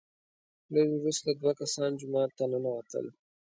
لږ 0.73 0.87
وروسته 0.99 1.29
دوه 1.39 1.53
کسان 1.59 1.91
جومات 1.99 2.31
ته 2.37 2.45
ننوتل، 2.51 3.05